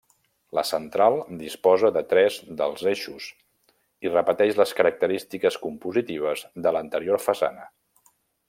[0.59, 3.27] La central disposa de tres dels eixos
[4.07, 7.73] i repeteix les característiques compositives de l'anterior façana.